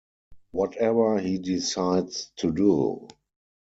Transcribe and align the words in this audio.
Whatever 0.49 1.19
he 1.19 1.37
decides 1.37 2.31
to 2.37 2.51
do! 2.51 3.07